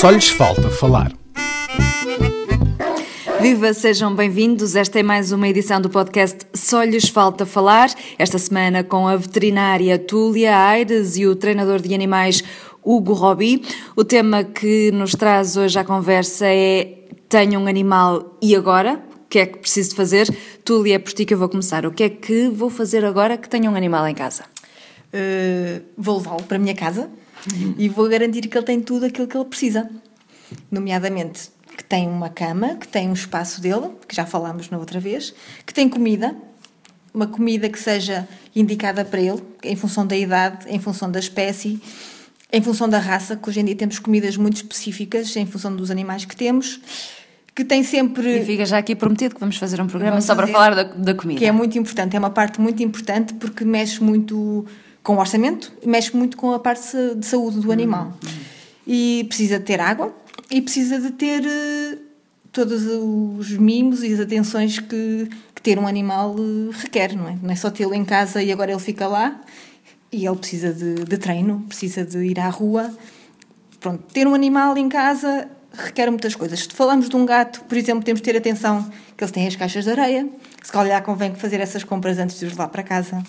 Só 0.00 0.08
lhes 0.08 0.30
falta 0.30 0.70
falar. 0.70 1.12
Viva, 3.38 3.74
sejam 3.74 4.14
bem-vindos. 4.14 4.74
Esta 4.74 4.98
é 4.98 5.02
mais 5.02 5.30
uma 5.30 5.46
edição 5.46 5.78
do 5.78 5.90
podcast 5.90 6.38
Só 6.54 6.82
lhes 6.84 7.10
falta 7.10 7.44
falar. 7.44 7.90
Esta 8.18 8.38
semana 8.38 8.82
com 8.82 9.06
a 9.06 9.16
veterinária 9.16 9.98
Túlia 9.98 10.56
Aires 10.56 11.18
e 11.18 11.26
o 11.26 11.36
treinador 11.36 11.82
de 11.82 11.94
animais 11.94 12.42
Hugo 12.82 13.12
Robi. 13.12 13.62
O 13.94 14.02
tema 14.02 14.42
que 14.42 14.90
nos 14.90 15.12
traz 15.12 15.58
hoje 15.58 15.78
à 15.78 15.84
conversa 15.84 16.46
é 16.46 17.04
Tenho 17.28 17.60
um 17.60 17.66
animal 17.66 18.38
e 18.40 18.56
agora? 18.56 19.02
O 19.26 19.28
que 19.28 19.38
é 19.38 19.44
que 19.44 19.58
preciso 19.58 19.94
fazer? 19.94 20.34
Túlia, 20.64 20.94
é 20.94 20.98
por 20.98 21.12
ti 21.12 21.26
que 21.26 21.34
eu 21.34 21.38
vou 21.38 21.50
começar. 21.50 21.84
O 21.84 21.90
que 21.90 22.04
é 22.04 22.08
que 22.08 22.48
vou 22.48 22.70
fazer 22.70 23.04
agora 23.04 23.36
que 23.36 23.50
tenho 23.50 23.70
um 23.70 23.76
animal 23.76 24.08
em 24.08 24.14
casa? 24.14 24.44
Uh, 25.12 25.82
vou 25.98 26.16
levá-lo 26.16 26.42
para 26.44 26.56
a 26.56 26.58
minha 26.58 26.74
casa 26.74 27.10
uhum. 27.52 27.74
e 27.78 27.88
vou 27.88 28.08
garantir 28.08 28.42
que 28.48 28.56
ele 28.56 28.66
tem 28.66 28.80
tudo 28.80 29.06
aquilo 29.06 29.26
que 29.26 29.36
ele 29.36 29.44
precisa. 29.44 29.88
Nomeadamente 30.70 31.50
que 31.76 31.84
tem 31.84 32.08
uma 32.08 32.28
cama, 32.28 32.76
que 32.76 32.86
tem 32.86 33.08
um 33.08 33.14
espaço 33.14 33.60
dele, 33.60 33.90
que 34.06 34.14
já 34.14 34.26
falámos 34.26 34.68
na 34.68 34.76
outra 34.76 35.00
vez, 35.00 35.32
que 35.64 35.72
tem 35.72 35.88
comida, 35.88 36.36
uma 37.14 37.26
comida 37.26 37.68
que 37.70 37.78
seja 37.78 38.28
indicada 38.54 39.02
para 39.02 39.20
ele, 39.20 39.42
em 39.64 39.74
função 39.76 40.06
da 40.06 40.16
idade, 40.16 40.66
em 40.68 40.78
função 40.78 41.10
da 41.10 41.18
espécie, 41.18 41.80
em 42.52 42.60
função 42.60 42.88
da 42.88 42.98
raça, 42.98 43.34
que 43.34 43.48
hoje 43.48 43.60
em 43.60 43.64
dia 43.64 43.76
temos 43.76 43.98
comidas 43.98 44.36
muito 44.36 44.56
específicas, 44.56 45.34
em 45.36 45.46
função 45.46 45.74
dos 45.74 45.90
animais 45.90 46.24
que 46.24 46.36
temos, 46.36 46.80
que 47.54 47.64
tem 47.64 47.82
sempre. 47.82 48.40
E 48.40 48.44
fica 48.44 48.66
já 48.66 48.78
aqui 48.78 48.94
prometido 48.94 49.34
que 49.34 49.40
vamos 49.40 49.56
fazer 49.56 49.80
um 49.80 49.86
programa 49.86 50.12
vamos 50.12 50.24
só 50.24 50.34
para 50.34 50.46
falar 50.46 50.74
da, 50.74 50.82
da 50.82 51.14
comida. 51.14 51.38
Que 51.38 51.46
é 51.46 51.52
muito 51.52 51.78
importante, 51.78 52.14
é 52.14 52.18
uma 52.18 52.30
parte 52.30 52.60
muito 52.60 52.82
importante 52.82 53.34
porque 53.34 53.64
mexe 53.64 54.02
muito 54.02 54.66
com 55.02 55.16
o 55.16 55.18
orçamento, 55.18 55.72
mexe 55.84 56.14
muito 56.16 56.36
com 56.36 56.52
a 56.52 56.58
parte 56.58 56.82
de 57.16 57.26
saúde 57.26 57.60
do 57.60 57.72
animal. 57.72 58.06
Uhum. 58.22 58.30
E 58.86 59.24
precisa 59.28 59.58
ter 59.60 59.80
água, 59.80 60.14
e 60.50 60.60
precisa 60.60 61.00
de 61.00 61.10
ter 61.12 61.42
uh, 61.42 61.98
todos 62.52 62.84
os 62.86 63.50
mimos 63.52 64.02
e 64.02 64.12
as 64.12 64.20
atenções 64.20 64.78
que, 64.78 65.28
que 65.54 65.62
ter 65.62 65.78
um 65.78 65.86
animal 65.86 66.34
uh, 66.34 66.70
requer, 66.72 67.16
não 67.16 67.28
é? 67.28 67.38
Não 67.42 67.50
é 67.50 67.56
só 67.56 67.70
tê-lo 67.70 67.94
em 67.94 68.04
casa 68.04 68.42
e 68.42 68.50
agora 68.50 68.70
ele 68.72 68.80
fica 68.80 69.06
lá 69.06 69.40
e 70.12 70.26
ele 70.26 70.36
precisa 70.36 70.72
de, 70.72 71.04
de 71.04 71.18
treino, 71.18 71.64
precisa 71.68 72.04
de 72.04 72.18
ir 72.18 72.40
à 72.40 72.48
rua. 72.48 72.92
Pronto, 73.78 74.02
ter 74.12 74.26
um 74.26 74.34
animal 74.34 74.76
em 74.76 74.88
casa 74.88 75.48
requer 75.72 76.10
muitas 76.10 76.34
coisas. 76.34 76.60
Se 76.60 76.68
falamos 76.68 77.08
de 77.08 77.16
um 77.16 77.24
gato, 77.24 77.62
por 77.64 77.78
exemplo, 77.78 78.02
temos 78.02 78.20
de 78.20 78.24
ter 78.24 78.36
atenção 78.36 78.90
que 79.16 79.22
eles 79.22 79.32
têm 79.32 79.46
as 79.46 79.56
caixas 79.56 79.84
de 79.84 79.90
areia, 79.90 80.28
se 80.62 80.72
calhar 80.72 81.02
convém 81.02 81.34
fazer 81.34 81.60
essas 81.60 81.84
compras 81.84 82.18
antes 82.18 82.38
de 82.38 82.46
os 82.46 82.52
levar 82.52 82.68
para 82.68 82.82
casa. 82.82 83.22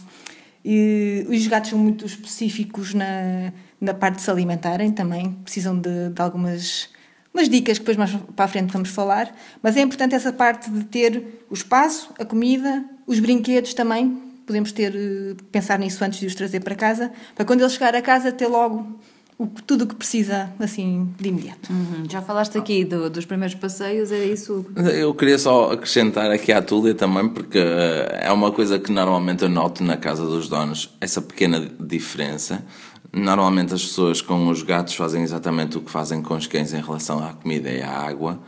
E 0.64 1.26
os 1.28 1.48
gatos 1.48 1.72
são 1.72 1.80
muito 1.80 2.06
específicos 2.06 2.94
na, 2.94 3.52
na 3.80 3.94
parte 3.94 4.18
de 4.18 4.22
se 4.22 4.32
alimentarem 4.32 4.92
também, 4.92 5.34
precisam 5.44 5.78
de, 5.78 6.10
de 6.10 6.22
algumas 6.22 6.90
umas 7.34 7.48
dicas 7.48 7.78
que 7.78 7.86
depois 7.86 7.98
mais 7.98 8.14
para 8.36 8.46
a 8.46 8.48
frente 8.48 8.74
vamos 8.74 8.90
falar, 8.90 9.34
mas 9.64 9.78
é 9.78 9.82
importante 9.82 10.14
essa 10.14 10.34
parte 10.34 10.70
de 10.70 10.84
ter 10.84 11.46
o 11.50 11.54
espaço, 11.54 12.14
a 12.20 12.26
comida, 12.26 12.84
os 13.08 13.20
brinquedos 13.20 13.74
também, 13.74 14.22
podemos 14.46 14.72
ter 14.72 14.94
eh, 14.94 15.36
pensar 15.52 15.80
nisso 15.80 16.04
antes 16.04 16.20
de 16.20 16.28
os 16.28 16.36
trazer 16.36 16.60
para 16.60 16.76
casa, 16.76 17.12
para 17.34 17.46
quando 17.46 17.62
ele 17.62 17.70
chegar 17.70 17.96
a 17.96 18.02
casa 18.02 18.32
ter 18.32 18.48
logo 18.48 19.00
o, 19.42 19.48
tudo 19.66 19.86
o 19.86 19.88
que 19.88 19.96
precisa, 19.96 20.52
assim, 20.60 21.10
de 21.20 21.30
imediato. 21.30 21.74
Uhum. 21.74 22.04
Já 22.08 22.22
falaste 22.22 22.58
aqui 22.58 22.86
do, 22.86 23.10
dos 23.10 23.26
primeiros 23.26 23.56
passeios, 23.56 24.12
era 24.12 24.24
isso? 24.24 24.66
Eu 24.76 25.14
queria 25.16 25.40
só 25.40 25.72
acrescentar 25.72 26.30
aqui 26.30 26.52
à 26.52 26.62
Túlia 26.62 26.94
também, 26.94 27.28
porque 27.28 27.58
uh, 27.58 28.20
é 28.20 28.32
uma 28.32 28.52
coisa 28.52 28.78
que 28.78 28.92
normalmente 28.92 29.42
eu 29.42 29.50
noto 29.50 29.84
na 29.84 29.98
casa 29.98 30.24
dos 30.24 30.48
donos, 30.48 30.96
essa 31.02 31.22
pequena 31.22 31.68
diferença. 31.80 32.64
Normalmente 33.12 33.74
as 33.74 33.82
pessoas 33.82 34.22
com 34.22 34.48
os 34.48 34.62
gatos 34.62 34.94
fazem 34.94 35.24
exatamente 35.24 35.78
o 35.78 35.82
que 35.82 35.90
fazem 35.90 36.22
com 36.22 36.36
os 36.36 36.46
cães 36.46 36.72
em 36.74 36.82
relação 36.82 37.24
à 37.24 37.34
comida 37.34 37.70
e 37.70 37.82
à 37.82 37.90
água. 37.90 38.40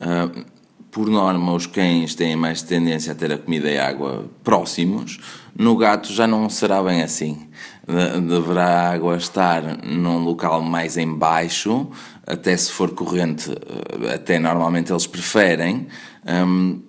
Uh, 0.00 0.44
por 0.90 1.10
norma, 1.10 1.52
os 1.52 1.66
cães 1.66 2.14
têm 2.14 2.34
mais 2.34 2.62
tendência 2.62 3.12
a 3.12 3.14
ter 3.14 3.30
a 3.30 3.36
comida 3.36 3.70
e 3.70 3.76
a 3.76 3.86
água 3.86 4.24
próximos. 4.42 5.20
No 5.54 5.76
gato 5.76 6.10
já 6.10 6.26
não 6.26 6.48
será 6.48 6.82
bem 6.82 7.02
assim. 7.02 7.48
Deverá 8.28 8.66
a 8.66 8.92
água 8.92 9.16
estar 9.16 9.62
num 9.82 10.18
local 10.18 10.60
mais 10.60 10.98
em 10.98 11.10
baixo, 11.10 11.88
até 12.26 12.54
se 12.54 12.70
for 12.70 12.90
corrente, 12.90 13.50
ah, 13.50 14.14
até 14.14 14.38
normalmente 14.38 14.92
eles 14.92 15.06
preferem. 15.06 15.86
Um, 16.26 16.82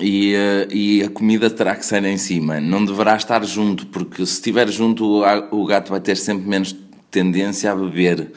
e, 0.00 0.34
eh, 0.34 0.68
e, 0.70 1.02
a 1.02 1.08
comida 1.08 1.48
terá 1.48 1.74
que 1.74 1.84
ser 1.84 2.04
em 2.04 2.18
cima, 2.18 2.60
não 2.60 2.84
deverá 2.84 3.16
estar 3.16 3.42
junto, 3.44 3.86
porque 3.86 4.24
se 4.26 4.34
estiver 4.34 4.68
junto 4.68 5.22
o 5.50 5.66
gato 5.66 5.90
vai 5.90 6.00
ter 6.00 6.16
sempre 6.16 6.46
menos 6.46 6.76
tendência 7.10 7.72
a 7.72 7.74
beber. 7.74 8.32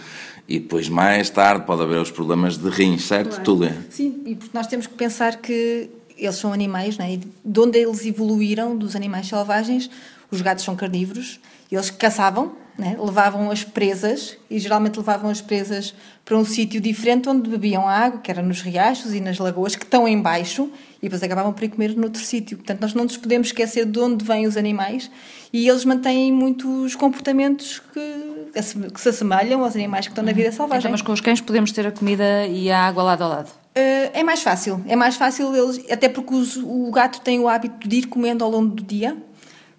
E 0.47 0.59
depois, 0.59 0.89
mais 0.89 1.29
tarde, 1.29 1.65
pode 1.65 1.81
haver 1.81 2.01
os 2.01 2.11
problemas 2.11 2.57
de 2.57 2.69
rins, 2.69 3.03
certo, 3.03 3.29
claro. 3.29 3.43
Túlia? 3.43 3.85
Sim, 3.89 4.21
e 4.25 4.35
porque 4.35 4.57
nós 4.57 4.67
temos 4.67 4.87
que 4.87 4.93
pensar 4.93 5.37
que 5.37 5.89
eles 6.17 6.35
são 6.35 6.53
animais, 6.53 6.97
não 6.97 7.05
é? 7.05 7.13
E 7.13 7.21
de 7.43 7.59
onde 7.59 7.79
eles 7.79 8.05
evoluíram 8.05 8.75
dos 8.75 8.95
animais 8.95 9.27
selvagens, 9.27 9.89
os 10.31 10.41
gatos 10.41 10.63
são 10.63 10.75
carnívoros, 10.75 11.39
eles 11.71 11.89
caçavam, 11.89 12.53
né? 12.77 12.95
levavam 12.99 13.51
as 13.51 13.63
presas, 13.63 14.37
e 14.49 14.57
geralmente 14.59 14.97
levavam 14.97 15.29
as 15.29 15.41
presas 15.41 15.93
para 16.23 16.37
um 16.37 16.45
sítio 16.45 16.79
diferente 16.81 17.29
onde 17.29 17.49
bebiam 17.49 17.87
água, 17.87 18.19
que 18.19 18.31
era 18.31 18.41
nos 18.41 18.61
riachos 18.61 19.13
e 19.13 19.19
nas 19.19 19.37
lagoas, 19.37 19.75
que 19.75 19.83
estão 19.83 20.07
em 20.07 20.21
baixo, 20.21 20.69
e 21.01 21.03
depois 21.03 21.21
acabavam 21.21 21.51
por 21.51 21.63
ir 21.63 21.69
comer 21.69 21.95
noutro 21.95 22.21
sítio. 22.21 22.57
Portanto, 22.57 22.81
nós 22.81 22.93
não 22.93 23.03
nos 23.03 23.17
podemos 23.17 23.47
esquecer 23.47 23.85
de 23.85 23.99
onde 23.99 24.23
vêm 24.23 24.47
os 24.47 24.55
animais 24.55 25.09
e 25.51 25.67
eles 25.67 25.83
mantêm 25.83 26.31
muitos 26.31 26.95
comportamentos 26.95 27.81
que, 27.93 28.89
que 28.89 29.01
se 29.01 29.09
assemelham 29.09 29.63
aos 29.63 29.75
animais 29.75 30.05
que 30.05 30.11
estão 30.11 30.23
na 30.23 30.31
vida 30.31 30.51
selvagem. 30.51 30.79
Então, 30.79 30.91
mas 30.91 31.01
com 31.01 31.11
os 31.11 31.21
cães 31.21 31.41
podemos 31.41 31.71
ter 31.71 31.87
a 31.87 31.91
comida 31.91 32.45
e 32.47 32.71
a 32.71 32.79
água 32.79 33.03
lado 33.03 33.23
ao 33.23 33.29
lado? 33.29 33.49
Uh, 33.49 34.11
é 34.13 34.23
mais 34.23 34.43
fácil, 34.43 34.83
é 34.87 34.95
mais 34.95 35.15
fácil 35.15 35.55
eles, 35.55 35.89
até 35.89 36.09
porque 36.09 36.35
os, 36.35 36.57
o 36.57 36.91
gato 36.91 37.21
tem 37.21 37.39
o 37.39 37.47
hábito 37.47 37.87
de 37.87 37.97
ir 37.97 38.07
comendo 38.07 38.43
ao 38.43 38.51
longo 38.51 38.75
do 38.75 38.83
dia. 38.83 39.17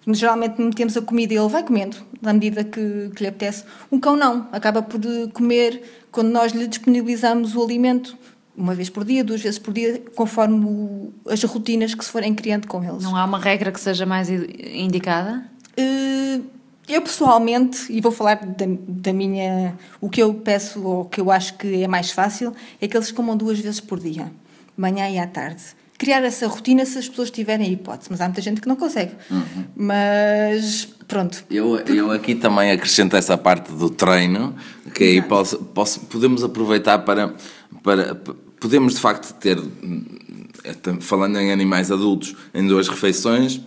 Geralmente 0.07 0.61
metemos 0.61 0.97
a 0.97 1.01
comida 1.01 1.33
e 1.33 1.37
ele 1.37 1.47
vai 1.47 1.63
comendo, 1.63 1.97
na 2.21 2.33
medida 2.33 2.63
que, 2.63 3.09
que 3.15 3.23
lhe 3.23 3.29
apetece. 3.29 3.63
Um 3.91 3.99
cão 3.99 4.15
não, 4.15 4.47
acaba 4.51 4.81
por 4.81 4.99
comer 5.33 6.05
quando 6.11 6.29
nós 6.29 6.51
lhe 6.51 6.67
disponibilizamos 6.67 7.55
o 7.55 7.63
alimento 7.63 8.17
uma 8.55 8.75
vez 8.75 8.89
por 8.89 9.03
dia, 9.03 9.23
duas 9.23 9.41
vezes 9.41 9.57
por 9.57 9.73
dia, 9.73 10.01
conforme 10.15 10.65
o, 10.65 11.13
as 11.27 11.43
rotinas 11.43 11.95
que 11.95 12.05
se 12.05 12.11
forem 12.11 12.35
criando 12.35 12.67
com 12.67 12.83
eles. 12.83 13.03
Não 13.03 13.15
há 13.15 13.25
uma 13.25 13.39
regra 13.39 13.71
que 13.71 13.79
seja 13.79 14.05
mais 14.05 14.29
indicada? 14.29 15.49
Uh, 15.77 16.43
eu 16.87 17.01
pessoalmente, 17.01 17.91
e 17.91 17.99
vou 17.99 18.11
falar 18.11 18.35
da, 18.35 18.65
da, 18.87 19.13
minha. 19.13 19.75
O 19.99 20.09
que 20.09 20.21
eu 20.21 20.33
peço, 20.33 20.83
ou 20.83 21.05
que 21.05 21.19
eu 21.19 21.31
acho 21.31 21.57
que 21.57 21.83
é 21.83 21.87
mais 21.87 22.11
fácil, 22.11 22.53
é 22.79 22.87
que 22.87 22.95
eles 22.95 23.11
comam 23.11 23.35
duas 23.35 23.59
vezes 23.59 23.79
por 23.79 23.99
dia, 23.99 24.31
manhã 24.77 25.09
e 25.09 25.17
à 25.17 25.25
tarde. 25.25 25.63
Criar 26.03 26.21
essa 26.23 26.47
rotina 26.47 26.85
se 26.85 26.97
as 26.97 27.07
pessoas 27.07 27.31
tiverem 27.31 27.67
a 27.67 27.69
hipótese, 27.71 28.09
mas 28.11 28.19
há 28.19 28.25
muita 28.25 28.41
gente 28.41 28.59
que 28.59 28.67
não 28.67 28.75
consegue. 28.75 29.13
Uhum. 29.31 29.63
Mas 29.73 30.89
pronto. 31.07 31.45
Eu, 31.49 31.77
eu 31.79 32.11
aqui 32.11 32.35
também 32.35 32.71
acrescento 32.71 33.15
essa 33.15 33.37
parte 33.37 33.71
do 33.71 33.89
treino, 33.89 34.53
que 34.93 35.03
aí 35.03 35.21
posso, 35.21 35.57
posso, 35.59 36.01
podemos 36.01 36.43
aproveitar 36.43 36.99
para, 36.99 37.33
para 37.81 38.15
podemos 38.59 38.95
de 38.95 38.99
facto 38.99 39.33
ter, 39.35 39.57
falando 40.99 41.39
em 41.39 41.53
animais 41.53 41.89
adultos, 41.89 42.35
em 42.53 42.67
duas 42.67 42.89
refeições, 42.89 43.61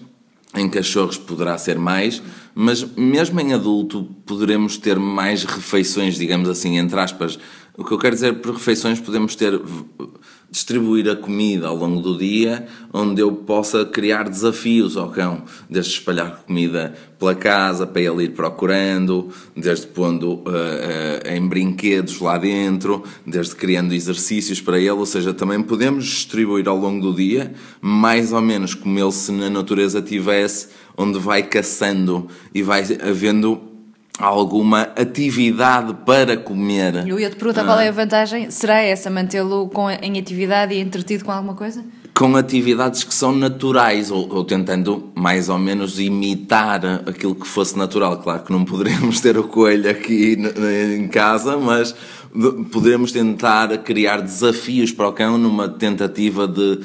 em 0.54 0.68
cachorros 0.68 1.18
poderá 1.18 1.56
ser 1.56 1.78
mais, 1.78 2.22
mas 2.54 2.82
mesmo 2.96 3.38
em 3.40 3.52
adulto 3.52 4.04
poderemos 4.24 4.78
ter 4.78 4.98
mais 4.98 5.44
refeições, 5.44 6.16
digamos 6.16 6.48
assim, 6.48 6.78
entre 6.78 6.98
aspas. 6.98 7.38
O 7.76 7.84
que 7.84 7.92
eu 7.92 7.98
quero 7.98 8.14
dizer 8.14 8.34
por 8.36 8.54
refeições, 8.54 8.98
podemos 8.98 9.34
ter 9.36 9.60
distribuir 10.50 11.08
a 11.10 11.16
comida 11.16 11.68
ao 11.68 11.76
longo 11.76 12.00
do 12.00 12.16
dia, 12.16 12.66
onde 12.90 13.20
eu 13.20 13.30
possa 13.32 13.84
criar 13.84 14.28
desafios 14.28 14.96
ao 14.96 15.10
cão, 15.10 15.42
desde 15.68 15.92
espalhar 15.92 16.44
comida 16.46 16.94
pela 17.18 17.34
casa 17.34 17.86
para 17.86 18.00
ele 18.00 18.24
ir 18.24 18.30
procurando, 18.30 19.28
desde 19.54 19.86
pondo 19.88 20.34
uh, 20.34 20.42
uh, 20.44 21.28
em 21.28 21.46
brinquedos 21.46 22.20
lá 22.20 22.38
dentro, 22.38 23.04
desde 23.26 23.54
criando 23.54 23.92
exercícios 23.92 24.60
para 24.60 24.78
ele, 24.78 24.90
ou 24.90 25.04
seja, 25.04 25.34
também 25.34 25.60
podemos 25.62 26.06
distribuir 26.06 26.66
ao 26.68 26.78
longo 26.78 27.10
do 27.10 27.14
dia, 27.14 27.52
mais 27.80 28.32
ou 28.32 28.40
menos 28.40 28.72
como 28.72 28.98
ele 28.98 29.12
se 29.12 29.32
na 29.32 29.50
natureza 29.50 30.00
tivesse, 30.00 30.68
onde 30.96 31.18
vai 31.18 31.42
caçando 31.42 32.28
e 32.54 32.62
vai 32.62 32.82
havendo 33.06 33.75
alguma 34.18 34.82
atividade 34.96 35.94
para 36.06 36.36
comer. 36.36 37.06
Eu 37.06 37.20
ia 37.20 37.28
te 37.28 37.36
perguntar 37.36 37.62
ah. 37.62 37.64
qual 37.64 37.80
é 37.80 37.88
a 37.88 37.92
vantagem. 37.92 38.50
Será 38.50 38.80
essa, 38.80 39.10
mantê-lo 39.10 39.70
em 40.02 40.18
atividade 40.18 40.74
e 40.74 40.80
entretido 40.80 41.24
com 41.24 41.32
alguma 41.32 41.54
coisa? 41.54 41.84
Com 42.14 42.34
atividades 42.34 43.04
que 43.04 43.14
são 43.14 43.32
naturais, 43.32 44.10
ou, 44.10 44.32
ou, 44.32 44.42
tentando 44.42 45.12
mais 45.14 45.50
ou 45.50 45.58
menos 45.58 46.00
imitar 46.00 46.84
aquilo 47.06 47.34
que 47.34 47.46
fosse 47.46 47.76
natural. 47.76 48.16
Claro 48.18 48.42
que 48.42 48.52
não 48.52 48.64
poderemos 48.64 49.20
ter 49.20 49.36
o 49.36 49.44
coelho 49.44 49.90
aqui 49.90 50.36
em 50.96 51.08
casa, 51.08 51.58
mas 51.58 51.94
poderemos 52.72 53.12
tentar 53.12 53.76
criar 53.78 54.22
desafios 54.22 54.92
para 54.92 55.08
o 55.08 55.12
cão 55.12 55.36
numa 55.36 55.68
tentativa 55.68 56.48
de 56.48 56.80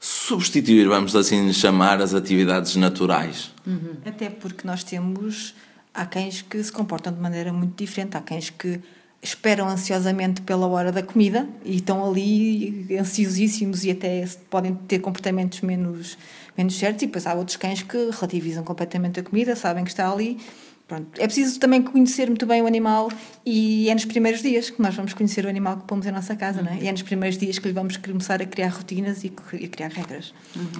substituir, 0.00 0.86
vamos 0.86 1.16
assim 1.16 1.52
chamar, 1.52 2.00
as 2.00 2.14
atividades 2.14 2.76
naturais. 2.76 3.50
Uhum. 3.66 3.96
Até 4.06 4.30
porque 4.30 4.66
nós 4.66 4.84
temos 4.84 5.54
Há 5.98 6.06
cães 6.06 6.42
que 6.42 6.62
se 6.62 6.70
comportam 6.70 7.12
de 7.12 7.18
maneira 7.18 7.52
muito 7.52 7.76
diferente. 7.76 8.16
Há 8.16 8.20
cães 8.20 8.50
que 8.50 8.80
esperam 9.20 9.68
ansiosamente 9.68 10.40
pela 10.42 10.68
hora 10.68 10.92
da 10.92 11.02
comida 11.02 11.48
e 11.64 11.74
estão 11.74 12.08
ali 12.08 12.86
ansiosíssimos 12.96 13.82
e 13.82 13.90
até 13.90 14.24
podem 14.48 14.76
ter 14.76 15.00
comportamentos 15.00 15.60
menos, 15.60 16.16
menos 16.56 16.78
certos. 16.78 17.02
E 17.02 17.06
depois 17.06 17.26
há 17.26 17.34
outros 17.34 17.56
cães 17.56 17.82
que 17.82 17.96
relativizam 17.96 18.62
completamente 18.62 19.18
a 19.18 19.24
comida, 19.24 19.56
sabem 19.56 19.82
que 19.82 19.90
está 19.90 20.08
ali 20.08 20.38
Pronto. 20.88 21.20
É 21.20 21.26
preciso 21.26 21.60
também 21.60 21.82
conhecer 21.82 22.28
muito 22.28 22.46
bem 22.46 22.62
o 22.62 22.66
animal 22.66 23.12
e 23.44 23.90
é 23.90 23.94
nos 23.94 24.06
primeiros 24.06 24.40
dias 24.40 24.70
que 24.70 24.80
nós 24.80 24.94
vamos 24.94 25.12
conhecer 25.12 25.44
o 25.44 25.48
animal 25.48 25.76
que 25.76 25.84
pomos 25.84 26.06
em 26.06 26.10
nossa 26.10 26.34
casa, 26.34 26.62
não 26.62 26.72
é? 26.72 26.78
E 26.80 26.88
é 26.88 26.92
nos 26.92 27.02
primeiros 27.02 27.38
dias 27.38 27.58
que 27.58 27.68
lhe 27.68 27.74
vamos 27.74 27.98
começar 27.98 28.40
a 28.40 28.46
criar 28.46 28.70
rotinas 28.70 29.22
e 29.22 29.30
a 29.30 29.68
criar 29.68 29.88
regras. 29.88 30.32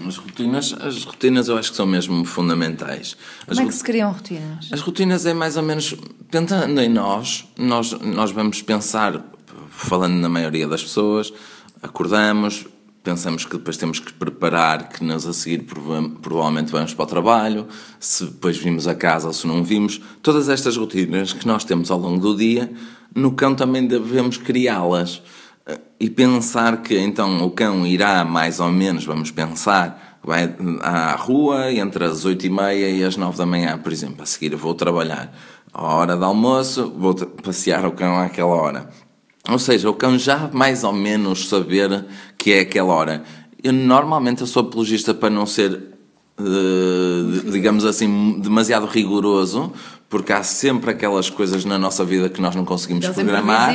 As 0.07 0.17
rotinas, 0.17 0.73
as 0.73 1.05
rotinas 1.05 1.49
eu 1.49 1.59
acho 1.59 1.73
que 1.73 1.77
são 1.77 1.85
mesmo 1.85 2.25
fundamentais. 2.25 3.19
As 3.47 3.59
Como 3.59 3.69
é 3.69 3.71
que 3.71 3.77
se 3.77 3.85
criam 3.85 4.11
rotinas? 4.11 4.73
As 4.73 4.81
rotinas 4.81 5.27
é 5.27 5.35
mais 5.35 5.59
ou 5.59 5.63
menos, 5.63 5.95
pensando 6.31 6.81
em 6.81 6.89
nós, 6.89 7.47
nós, 7.59 7.93
nós 7.93 8.31
vamos 8.31 8.63
pensar, 8.63 9.23
falando 9.69 10.15
na 10.15 10.29
maioria 10.31 10.67
das 10.67 10.83
pessoas, 10.83 11.31
acordamos, 11.83 12.67
pensamos 13.03 13.45
que 13.45 13.57
depois 13.57 13.77
temos 13.77 14.01
que 14.01 14.13
preparar 14.13 14.89
que 14.89 15.05
nós 15.05 15.27
a 15.27 15.33
seguir 15.33 15.63
provavelmente 15.63 16.71
vamos 16.71 16.95
para 16.95 17.05
o 17.05 17.07
trabalho, 17.07 17.67
se 17.99 18.25
depois 18.25 18.57
vimos 18.57 18.87
a 18.87 18.95
casa 18.95 19.29
ou 19.29 19.33
se 19.33 19.47
não 19.47 19.63
vimos, 19.63 20.01
todas 20.23 20.49
estas 20.49 20.77
rotinas 20.77 21.33
que 21.33 21.47
nós 21.47 21.65
temos 21.65 21.91
ao 21.91 21.99
longo 21.99 22.19
do 22.19 22.37
dia, 22.37 22.71
no 23.15 23.33
cão 23.33 23.55
também 23.55 23.87
devemos 23.87 24.37
criá-las 24.37 25.23
eh, 25.67 25.79
e 25.99 26.11
pensar 26.11 26.83
que 26.83 26.99
então 26.99 27.43
o 27.45 27.51
cão 27.51 27.87
irá 27.87 28.25
mais 28.25 28.61
ou 28.61 28.71
menos, 28.71 29.05
vamos 29.05 29.31
pensar, 29.31 30.19
vai 30.23 30.55
à 30.83 31.15
rua 31.15 31.73
entre 31.73 32.05
as 32.05 32.25
8 32.25 32.47
e 32.47 32.51
meia 32.51 32.91
e 32.91 33.05
as 33.05 33.17
9 33.17 33.39
da 33.39 33.47
manhã, 33.47 33.79
por 33.79 33.93
exemplo, 33.93 34.23
a 34.23 34.27
seguir 34.27 34.55
vou 34.55 34.75
trabalhar. 34.75 35.33
A 35.73 35.83
hora 35.83 36.17
de 36.17 36.25
almoço, 36.25 36.93
vou 36.97 37.15
passear 37.15 37.87
o 37.87 37.93
cão 37.93 38.19
àquela 38.19 38.49
hora 38.49 38.91
ou 39.49 39.59
seja, 39.59 39.89
o 39.89 39.95
cão 39.95 40.19
já 40.19 40.51
mais 40.53 40.85
ou 40.85 40.93
menos 40.93 41.49
saber 41.49 42.05
que 42.37 42.53
é 42.53 42.61
aquela 42.61 42.93
hora. 42.93 43.25
Eu 43.63 43.73
normalmente 43.73 44.43
eu 44.43 44.47
sou 44.47 44.63
apologista 44.63 45.15
para 45.15 45.31
não 45.31 45.47
ser, 45.47 45.73
uh, 46.39 47.51
digamos 47.51 47.85
assim, 47.85 48.41
demasiado 48.41 48.87
rigoroso, 48.87 49.73
porque 50.09 50.33
há 50.33 50.43
sempre 50.43 50.91
aquelas 50.91 51.31
coisas 51.31 51.65
na 51.65 51.79
nossa 51.79 52.05
vida 52.05 52.29
que 52.29 52.41
nós 52.41 52.55
não 52.55 52.65
conseguimos 52.65 53.05
Eles 53.05 53.17
programar, 53.17 53.75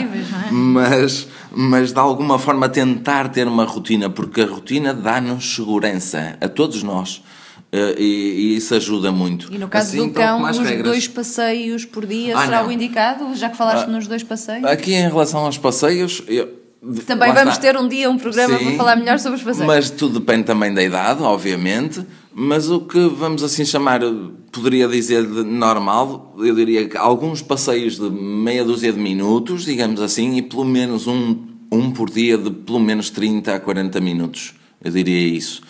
não 0.51 0.81
é? 0.81 0.89
mas, 0.89 1.27
mas 1.51 1.91
de 1.91 1.99
alguma 1.99 2.37
forma 2.37 2.69
tentar 2.69 3.29
ter 3.29 3.47
uma 3.47 3.65
rotina, 3.65 4.09
porque 4.09 4.41
a 4.41 4.45
rotina 4.45 4.93
dá-nos 4.93 5.55
segurança 5.55 6.37
a 6.39 6.47
todos 6.47 6.81
nós. 6.83 7.23
Uh, 7.73 7.99
e, 7.99 8.03
e, 8.03 8.55
isso 8.57 8.75
ajuda 8.75 9.11
muito. 9.11 9.51
E 9.51 9.57
no 9.57 9.67
caso 9.67 9.97
assim, 9.97 10.07
do 10.07 10.13
cão, 10.13 10.43
os 10.47 10.59
regras. 10.59 10.83
dois 10.83 11.07
passeios 11.07 11.83
por 11.83 12.05
dia 12.05 12.37
ah, 12.37 12.45
será 12.45 12.61
não. 12.61 12.69
o 12.69 12.71
indicado? 12.71 13.33
Já 13.33 13.49
que 13.49 13.57
falaste 13.57 13.85
ah, 13.85 13.91
nos 13.91 14.05
dois 14.05 14.21
passeios? 14.21 14.63
Aqui 14.63 14.93
em 14.93 15.07
relação 15.07 15.43
aos 15.43 15.57
passeios. 15.57 16.21
Eu, 16.27 16.49
também 17.07 17.33
vamos 17.33 17.55
está. 17.55 17.61
ter 17.61 17.75
um 17.75 17.87
dia 17.87 18.11
um 18.11 18.17
programa 18.19 18.59
Sim, 18.59 18.65
para 18.65 18.75
falar 18.75 18.95
melhor 18.95 19.17
sobre 19.17 19.39
os 19.39 19.43
passeios. 19.43 19.65
Mas 19.65 19.89
tudo 19.89 20.19
depende 20.19 20.43
também 20.43 20.71
da 20.71 20.83
idade, 20.83 21.23
obviamente. 21.23 22.05
Mas 22.31 22.69
o 22.69 22.81
que 22.81 23.07
vamos 23.07 23.41
assim 23.41 23.65
chamar, 23.65 24.01
poderia 24.51 24.87
dizer 24.87 25.25
de 25.25 25.43
normal, 25.43 26.35
eu 26.37 26.53
diria 26.53 26.87
que 26.87 26.95
alguns 26.95 27.41
passeios 27.41 27.97
de 27.97 28.07
meia 28.07 28.63
dúzia 28.63 28.93
de 28.93 28.99
minutos, 28.99 29.65
digamos 29.65 29.99
assim, 29.99 30.35
e 30.37 30.43
pelo 30.43 30.63
menos 30.63 31.07
um, 31.07 31.43
um 31.71 31.89
por 31.89 32.07
dia 32.11 32.37
de 32.37 32.51
pelo 32.51 32.79
menos 32.79 33.09
30 33.09 33.55
a 33.55 33.59
40 33.59 33.99
minutos. 33.99 34.53
Eu 34.83 34.91
diria 34.91 35.35
isso 35.35 35.63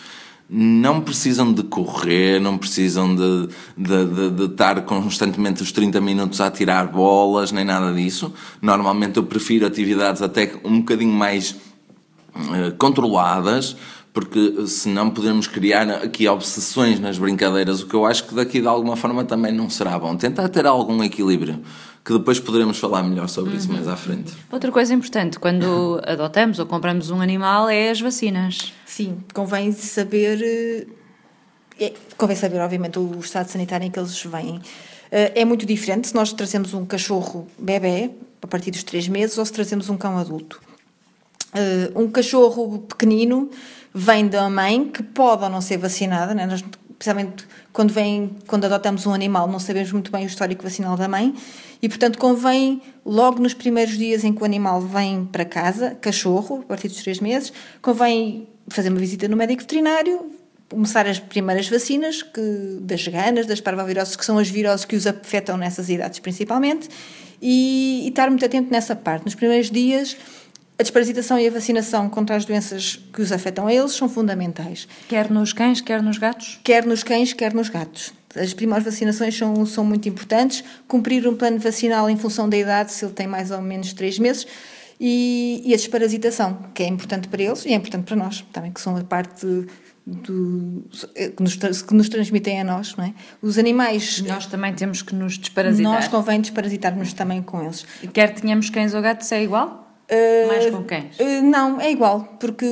não 0.48 1.00
precisam 1.00 1.52
de 1.52 1.62
correr, 1.62 2.40
não 2.40 2.58
precisam 2.58 3.14
de, 3.14 3.48
de, 3.76 4.04
de, 4.04 4.30
de, 4.30 4.44
estar 4.44 4.82
constantemente 4.82 5.62
os 5.62 5.72
30 5.72 6.00
minutos 6.00 6.40
a 6.40 6.50
tirar 6.50 6.86
bolas, 6.88 7.50
nem 7.50 7.64
nada 7.64 7.92
disso. 7.92 8.32
Normalmente 8.60 9.16
eu 9.16 9.24
prefiro 9.24 9.66
atividades 9.66 10.20
até 10.20 10.54
um 10.64 10.80
bocadinho 10.80 11.12
mais 11.12 11.52
uh, 12.36 12.74
controladas, 12.78 13.76
porque 14.14 14.68
senão 14.68 15.10
podemos 15.10 15.48
criar 15.48 15.90
aqui 15.90 16.28
obsessões 16.28 17.00
nas 17.00 17.18
brincadeiras, 17.18 17.82
o 17.82 17.88
que 17.88 17.94
eu 17.94 18.06
acho 18.06 18.24
que 18.24 18.34
daqui 18.34 18.60
de 18.60 18.66
alguma 18.68 18.94
forma 18.94 19.24
também 19.24 19.52
não 19.52 19.68
será 19.68 19.98
bom. 19.98 20.16
Tentar 20.16 20.48
ter 20.48 20.64
algum 20.66 21.02
equilíbrio 21.02 21.60
que 22.04 22.12
depois 22.12 22.38
poderemos 22.38 22.78
falar 22.78 23.02
melhor 23.02 23.28
sobre 23.28 23.50
uhum. 23.50 23.56
isso 23.56 23.72
mais 23.72 23.88
à 23.88 23.96
frente. 23.96 24.32
Outra 24.52 24.70
coisa 24.70 24.94
importante, 24.94 25.40
quando 25.40 26.00
adotamos 26.06 26.60
ou 26.60 26.66
compramos 26.66 27.10
um 27.10 27.20
animal, 27.20 27.68
é 27.68 27.90
as 27.90 28.00
vacinas. 28.00 28.72
Sim, 28.86 29.18
convém 29.34 29.72
saber. 29.72 30.40
Eh, 30.40 31.86
é, 31.86 31.92
convém 32.16 32.36
saber, 32.36 32.60
obviamente, 32.60 33.00
o 33.00 33.18
estado 33.18 33.48
sanitário 33.48 33.84
em 33.84 33.90
que 33.90 33.98
eles 33.98 34.22
vêm. 34.22 34.60
Eh, 35.10 35.40
é 35.40 35.44
muito 35.44 35.66
diferente 35.66 36.06
se 36.06 36.14
nós 36.14 36.32
trazemos 36.32 36.72
um 36.72 36.86
cachorro 36.86 37.48
bebê, 37.58 38.12
a 38.40 38.46
partir 38.46 38.70
dos 38.70 38.84
3 38.84 39.08
meses, 39.08 39.36
ou 39.38 39.44
se 39.44 39.52
trazemos 39.52 39.90
um 39.90 39.96
cão 39.96 40.16
adulto. 40.16 40.60
Eh, 41.52 41.90
um 41.96 42.08
cachorro 42.08 42.78
pequenino 42.80 43.50
vem 43.94 44.26
da 44.26 44.50
mãe, 44.50 44.84
que 44.88 45.02
pode 45.02 45.44
ou 45.44 45.48
não 45.48 45.60
ser 45.60 45.78
vacinada, 45.78 46.34
né? 46.34 46.44
Nós, 46.46 46.64
precisamente 46.98 47.46
quando, 47.72 47.92
vem, 47.92 48.36
quando 48.46 48.64
adotamos 48.64 49.06
um 49.06 49.12
animal, 49.12 49.48
não 49.48 49.58
sabemos 49.58 49.90
muito 49.92 50.10
bem 50.10 50.24
o 50.24 50.26
histórico 50.26 50.62
vacinal 50.62 50.96
da 50.96 51.08
mãe, 51.08 51.34
e, 51.82 51.88
portanto, 51.88 52.18
convém, 52.18 52.80
logo 53.04 53.40
nos 53.40 53.52
primeiros 53.52 53.98
dias 53.98 54.24
em 54.24 54.32
que 54.32 54.40
o 54.40 54.44
animal 54.44 54.80
vem 54.80 55.24
para 55.24 55.44
casa, 55.44 55.96
cachorro, 56.00 56.60
a 56.62 56.66
partir 56.66 56.88
dos 56.88 57.02
três 57.02 57.20
meses, 57.20 57.52
convém 57.82 58.48
fazer 58.68 58.88
uma 58.88 58.98
visita 58.98 59.28
no 59.28 59.36
médico 59.36 59.62
veterinário, 59.62 60.30
começar 60.70 61.06
as 61.06 61.18
primeiras 61.18 61.68
vacinas 61.68 62.22
que, 62.22 62.78
das 62.80 63.06
ganas, 63.06 63.46
das 63.46 63.60
parvoviroses, 63.60 64.16
que 64.16 64.24
são 64.24 64.38
as 64.38 64.48
viroses 64.48 64.84
que 64.84 64.96
os 64.96 65.06
afetam 65.06 65.56
nessas 65.56 65.88
idades 65.88 66.18
principalmente, 66.20 66.88
e, 67.42 68.02
e 68.04 68.08
estar 68.08 68.30
muito 68.30 68.44
atento 68.44 68.70
nessa 68.70 68.96
parte. 68.96 69.24
Nos 69.24 69.34
primeiros 69.34 69.70
dias, 69.70 70.16
a 70.78 70.82
desparasitação 70.82 71.38
e 71.38 71.46
a 71.46 71.50
vacinação 71.50 72.08
contra 72.10 72.34
as 72.34 72.44
doenças 72.44 72.98
que 73.12 73.22
os 73.22 73.30
afetam 73.30 73.66
a 73.66 73.72
eles 73.72 73.92
são 73.92 74.08
fundamentais. 74.08 74.88
Quer 75.08 75.30
nos 75.30 75.52
cães, 75.52 75.80
quer 75.80 76.02
nos 76.02 76.18
gatos? 76.18 76.58
Quer 76.64 76.84
nos 76.84 77.02
cães, 77.04 77.32
quer 77.32 77.54
nos 77.54 77.68
gatos. 77.68 78.12
As 78.34 78.52
primeiras 78.52 78.84
vacinações 78.84 79.36
são, 79.36 79.64
são 79.66 79.84
muito 79.84 80.08
importantes. 80.08 80.64
Cumprir 80.88 81.28
um 81.28 81.36
plano 81.36 81.60
vacinal 81.60 82.10
em 82.10 82.16
função 82.16 82.48
da 82.48 82.56
idade, 82.56 82.90
se 82.92 83.04
ele 83.04 83.14
tem 83.14 83.28
mais 83.28 83.52
ou 83.52 83.60
menos 83.60 83.92
3 83.92 84.18
meses. 84.18 84.46
E, 84.98 85.62
e 85.64 85.72
a 85.72 85.76
desparasitação, 85.76 86.58
que 86.74 86.82
é 86.82 86.88
importante 86.88 87.28
para 87.28 87.42
eles 87.42 87.64
e 87.64 87.68
é 87.68 87.74
importante 87.74 88.04
para 88.04 88.16
nós 88.16 88.44
também, 88.52 88.72
que 88.72 88.80
são 88.80 88.96
a 88.96 89.04
parte 89.04 89.44
do, 89.44 89.66
que, 90.06 91.42
nos, 91.42 91.82
que 91.82 91.94
nos 91.94 92.08
transmitem 92.08 92.60
a 92.60 92.64
nós, 92.64 92.96
não 92.96 93.04
é? 93.04 93.14
Os 93.40 93.58
animais. 93.58 94.22
Nós 94.22 94.46
também 94.46 94.74
temos 94.74 95.02
que 95.02 95.14
nos 95.14 95.38
desparasitar. 95.38 95.92
Nós 95.92 96.08
convém 96.08 96.40
desparasitarmos 96.40 97.12
também 97.12 97.42
com 97.42 97.62
eles. 97.62 97.86
Quer 98.12 98.34
tenhamos 98.34 98.70
cães 98.70 98.92
ou 98.92 99.00
gatos, 99.00 99.30
é 99.32 99.42
igual? 99.42 99.83
Uh, 100.10 100.48
Mais 100.48 100.70
com 100.70 100.84
cães? 100.84 101.18
Uh, 101.18 101.42
não, 101.42 101.80
é 101.80 101.90
igual, 101.90 102.36
porque 102.38 102.66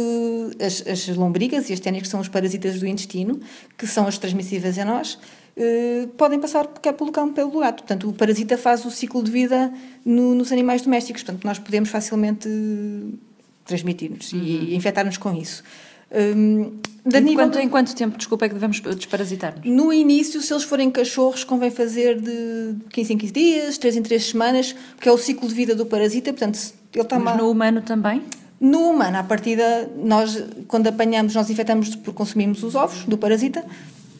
as, 0.60 0.86
as 0.86 1.08
lombrigas 1.16 1.70
e 1.70 1.72
as 1.72 1.80
ténis, 1.80 2.02
que 2.02 2.08
são 2.08 2.20
os 2.20 2.28
parasitas 2.28 2.78
do 2.78 2.86
intestino, 2.86 3.40
que 3.76 3.86
são 3.86 4.06
as 4.06 4.18
transmissíveis 4.18 4.78
a 4.78 4.84
nós, 4.84 5.18
eh, 5.56 6.08
podem 6.16 6.40
passar 6.40 6.66
quer 6.80 6.92
pelo 6.92 7.12
cão, 7.12 7.32
pelo 7.32 7.60
gato. 7.60 7.82
Portanto, 7.82 8.08
o 8.08 8.12
parasita 8.12 8.56
faz 8.56 8.84
o 8.84 8.90
ciclo 8.90 9.22
de 9.22 9.30
vida 9.30 9.72
no, 10.04 10.34
nos 10.34 10.50
animais 10.52 10.82
domésticos. 10.82 11.22
Portanto, 11.22 11.44
nós 11.44 11.58
podemos 11.58 11.90
facilmente 11.90 12.48
transmitir-nos 13.64 14.32
uhum. 14.32 14.42
e 14.42 14.74
infectar-nos 14.74 15.16
com 15.16 15.34
isso. 15.34 15.62
Um, 16.14 16.78
em, 17.06 17.34
quanto, 17.34 17.58
em 17.58 17.68
quanto 17.68 17.94
tempo, 17.94 18.18
desculpa, 18.18 18.44
é 18.44 18.48
que 18.48 18.54
devemos 18.54 18.80
desparasitar-nos? 18.80 19.64
No 19.64 19.92
início, 19.92 20.42
se 20.42 20.52
eles 20.52 20.62
forem 20.62 20.90
cachorros, 20.90 21.42
convém 21.42 21.70
fazer 21.70 22.20
de 22.20 22.76
15 22.90 23.14
em 23.14 23.18
15 23.18 23.32
dias, 23.32 23.78
3 23.78 23.96
em 23.96 24.02
3 24.02 24.22
semanas, 24.22 24.74
porque 24.94 25.08
é 25.08 25.12
o 25.12 25.16
ciclo 25.16 25.48
de 25.48 25.54
vida 25.54 25.74
do 25.74 25.86
parasita. 25.86 26.30
Portanto, 26.32 26.58
ele 26.94 27.02
está 27.02 27.18
Mas 27.18 27.36
no 27.36 27.50
humano 27.50 27.82
também? 27.82 28.22
No 28.60 28.90
humano, 28.90 29.18
à 29.18 29.24
partida, 29.24 29.90
nós, 29.96 30.44
quando 30.68 30.86
apanhamos, 30.86 31.34
nós 31.34 31.50
infectamos 31.50 31.96
por 31.96 32.14
consumirmos 32.14 32.62
os 32.62 32.74
ovos 32.74 33.04
do 33.04 33.18
parasita 33.18 33.64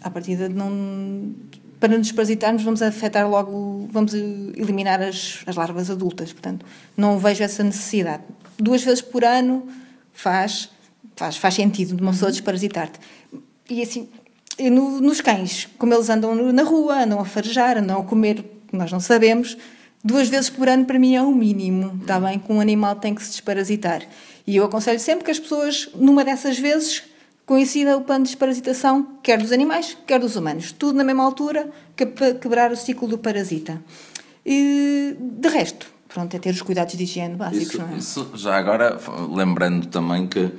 à 0.03 0.11
partida 0.11 0.49
não 0.49 1.33
para 1.79 1.99
nos 1.99 2.13
parasitarmos 2.13 2.63
vamos 2.63 2.81
afetar 2.81 3.29
logo, 3.29 3.89
vamos 3.91 4.15
eliminar 4.15 5.03
as, 5.03 5.43
as 5.47 5.57
larvas 5.57 5.91
adultas, 5.91 6.33
portanto, 6.33 6.65
não 6.97 7.19
vejo 7.19 7.43
essa 7.43 7.65
necessidade. 7.65 8.23
Duas 8.57 8.85
vezes 8.85 9.03
por 9.03 9.25
ano 9.25 9.67
faz, 10.13 10.71
faz, 11.17 11.37
faz 11.37 11.55
sentido 11.55 11.97
de 11.97 12.03
uma 12.03 12.13
pessoa 12.13 12.31
desparasitar-te. 12.31 13.01
E 13.69 13.83
assim, 13.83 14.09
no, 14.61 15.01
nos 15.01 15.21
cães, 15.21 15.69
como 15.77 15.93
eles 15.93 16.09
andam 16.09 16.53
na 16.53 16.63
rua, 16.63 17.03
andam 17.03 17.19
a 17.19 17.25
farejar, 17.25 17.79
andam 17.79 18.01
a 18.01 18.05
comer, 18.05 18.45
nós 18.73 18.93
não 18.93 19.01
sabemos, 19.01 19.59
duas 20.03 20.29
vezes 20.29 20.51
por 20.51 20.69
ano 20.69 20.85
para 20.85 20.99
mim 20.99 21.15
é 21.15 21.23
o 21.23 21.33
mínimo, 21.33 21.99
está 22.01 22.19
bem? 22.19 22.39
Que 22.39 22.53
um 22.53 22.61
animal 22.61 22.97
tem 22.97 23.15
que 23.15 23.23
se 23.23 23.31
desparasitar. 23.31 24.03
E 24.47 24.57
eu 24.57 24.65
aconselho 24.65 24.99
sempre 24.99 25.25
que 25.25 25.31
as 25.31 25.39
pessoas, 25.39 25.89
numa 25.95 26.25
dessas 26.25 26.59
vezes, 26.59 27.03
coincida 27.47 27.97
o 27.97 28.03
plano 28.03 28.25
de 28.25 28.31
desparasitação, 28.31 29.19
quer 29.23 29.39
dos 29.39 29.53
animais, 29.53 29.97
quer 30.07 30.19
dos 30.19 30.37
humanos. 30.37 30.73
Tudo 30.73 30.97
na 30.97 31.05
mesma 31.05 31.25
altura, 31.25 31.71
que 31.97 32.07
para 32.07 32.35
quebrar 32.35 32.73
o 32.73 32.77
ciclo 32.77 33.07
do 33.07 33.19
parasita. 33.19 33.81
E, 34.45 35.17
de 35.19 35.49
resto, 35.49 35.87
pronto, 36.09 36.35
é 36.35 36.39
ter 36.39 36.51
os 36.51 36.63
cuidados 36.63 36.97
de 36.97 37.05
higiene 37.05 37.37
básicos, 37.37 37.69
isso, 37.69 37.79
não 37.79 37.89
é? 37.89 37.97
Isso, 37.97 38.31
já 38.35 38.57
agora, 38.57 38.99
lembrando 39.31 39.87
também 39.87 40.27
que, 40.27 40.51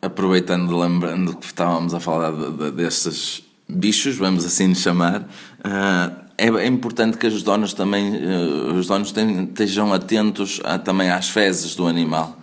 aproveitando, 0.00 0.76
lembrando 0.78 1.36
que 1.36 1.46
estávamos 1.46 1.92
a 1.94 2.00
falar 2.00 2.30
de, 2.30 2.52
de, 2.52 2.70
destes 2.70 3.42
bichos, 3.68 4.16
vamos 4.16 4.44
assim 4.44 4.74
chamar, 4.74 5.22
uh, 5.22 6.29
é, 6.46 6.64
é 6.64 6.66
importante 6.66 7.18
que 7.18 7.26
os 7.26 7.42
donos 7.42 7.72
também, 7.74 8.16
uh, 8.16 8.74
os 8.74 8.86
donos 8.86 9.12
estejam 9.12 9.92
atentos 9.92 10.60
a, 10.64 10.78
também 10.78 11.10
às 11.10 11.28
fezes 11.28 11.74
do 11.74 11.86
animal 11.86 12.40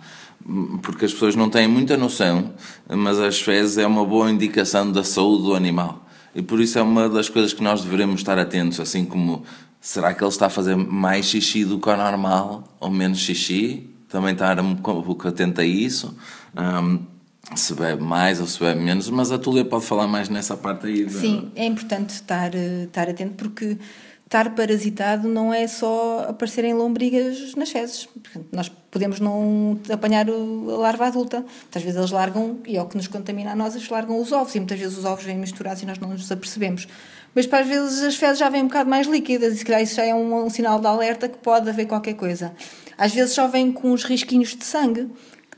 porque 0.82 1.04
as 1.04 1.12
pessoas 1.12 1.36
não 1.36 1.50
têm 1.50 1.68
muita 1.68 1.96
noção, 1.96 2.54
mas 2.88 3.18
as 3.18 3.38
fezes 3.38 3.76
é 3.76 3.86
uma 3.86 4.04
boa 4.04 4.30
indicação 4.30 4.90
da 4.90 5.04
saúde 5.04 5.42
do 5.42 5.54
animal. 5.54 6.06
E 6.34 6.40
por 6.40 6.60
isso 6.60 6.78
é 6.78 6.82
uma 6.82 7.08
das 7.08 7.28
coisas 7.28 7.52
que 7.52 7.62
nós 7.62 7.82
devemos 7.82 8.20
estar 8.20 8.38
atentos, 8.38 8.80
assim 8.80 9.04
como 9.04 9.44
será 9.80 10.14
que 10.14 10.22
ele 10.22 10.30
está 10.30 10.46
a 10.46 10.50
fazer 10.50 10.74
mais 10.76 11.26
xixi 11.26 11.64
do 11.64 11.78
que 11.78 11.88
o 11.88 11.96
normal 11.96 12.64
ou 12.80 12.90
menos 12.90 13.18
xixi? 13.18 13.90
Também 14.08 14.32
estar 14.32 14.58
um 14.60 14.74
pouco 14.74 15.28
atento 15.28 15.60
a 15.60 15.64
isso. 15.64 16.16
Um, 16.56 17.00
se 17.54 17.74
bebe 17.74 18.02
mais 18.02 18.40
ou 18.40 18.46
se 18.46 18.60
bebe 18.60 18.80
menos, 18.80 19.08
mas 19.10 19.32
a 19.32 19.38
Túlia 19.38 19.64
pode 19.64 19.84
falar 19.84 20.06
mais 20.06 20.28
nessa 20.28 20.56
parte 20.56 20.86
aí. 20.86 21.08
Sim, 21.08 21.50
é 21.54 21.64
importante 21.64 22.10
estar, 22.10 22.54
eh, 22.54 22.84
estar 22.84 23.08
atento 23.08 23.34
porque 23.34 23.78
estar 24.28 24.54
parasitado 24.54 25.26
não 25.26 25.52
é 25.52 25.66
só 25.66 26.26
aparecerem 26.28 26.74
lombrigas 26.74 27.54
nas 27.54 27.70
fezes. 27.70 28.06
Nós 28.52 28.70
podemos 28.90 29.20
não 29.20 29.80
apanhar 29.90 30.28
a 30.28 30.76
larva 30.76 31.06
adulta. 31.06 31.40
Muitas 31.40 31.82
vezes 31.82 31.96
eles 31.96 32.10
largam, 32.10 32.58
e 32.66 32.76
é 32.76 32.82
o 32.82 32.86
que 32.86 32.96
nos 32.96 33.08
contamina 33.08 33.52
a 33.52 33.56
nós, 33.56 33.74
eles 33.74 33.88
largam 33.88 34.20
os 34.20 34.30
ovos, 34.30 34.54
e 34.54 34.58
muitas 34.58 34.78
vezes 34.78 34.98
os 34.98 35.06
ovos 35.06 35.24
vêm 35.24 35.38
misturados 35.38 35.82
e 35.82 35.86
nós 35.86 35.98
não 35.98 36.10
nos 36.10 36.30
apercebemos. 36.30 36.86
Mas 37.34 37.46
para 37.46 37.60
às 37.60 37.66
vezes 37.66 38.02
as 38.02 38.16
fezes 38.16 38.38
já 38.38 38.50
vêm 38.50 38.62
um 38.62 38.66
bocado 38.66 38.90
mais 38.90 39.06
líquidas, 39.06 39.54
e 39.54 39.58
se 39.58 39.64
calhar 39.64 39.82
isso 39.82 39.94
já 39.94 40.04
é 40.04 40.14
um, 40.14 40.44
um 40.44 40.50
sinal 40.50 40.78
de 40.78 40.86
alerta 40.86 41.26
que 41.26 41.38
pode 41.38 41.68
haver 41.70 41.86
qualquer 41.86 42.14
coisa. 42.14 42.52
Às 42.98 43.14
vezes 43.14 43.34
só 43.34 43.48
vêm 43.48 43.72
com 43.72 43.92
uns 43.92 44.04
risquinhos 44.04 44.54
de 44.54 44.64
sangue, 44.64 45.08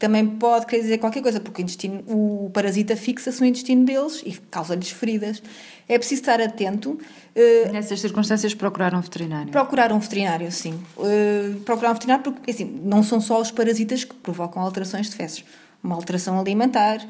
também 0.00 0.26
pode 0.26 0.66
querer 0.66 0.83
dizer 0.83 0.99
qualquer 0.99 1.21
coisa, 1.23 1.38
porque 1.38 1.61
o, 1.61 1.62
intestino, 1.62 2.02
o 2.07 2.50
parasita 2.52 2.97
fixa-se 2.97 3.38
no 3.38 3.47
intestino 3.47 3.85
deles 3.85 4.23
e 4.25 4.33
causa-lhes 4.50 4.90
feridas. 4.90 5.42
É 5.87 5.99
preciso 5.99 6.23
estar 6.23 6.40
atento. 6.40 6.99
Uh, 7.37 7.71
Nessas 7.71 8.00
circunstâncias, 8.00 8.54
procurar 8.54 8.95
um 8.95 9.00
veterinário? 9.00 9.52
Procurar 9.52 9.92
um 9.92 9.99
veterinário, 9.99 10.50
sim. 10.50 10.73
Uh, 10.97 11.61
procurar 11.61 11.90
um 11.90 11.95
veterinário 11.95 12.25
porque, 12.33 12.50
assim, 12.50 12.64
não 12.83 13.02
são 13.02 13.21
só 13.21 13.40
os 13.40 13.50
parasitas 13.50 14.02
que 14.02 14.14
provocam 14.14 14.62
alterações 14.62 15.11
de 15.11 15.16
fezes. 15.16 15.45
Uma 15.85 15.97
alteração 15.97 16.40
alimentar, 16.40 17.07